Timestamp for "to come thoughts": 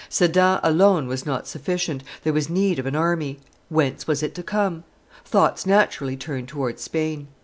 4.33-5.63